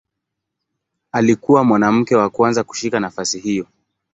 [1.11, 3.67] Alikuwa mwanamke wa kwanza kushika nafasi hiyo.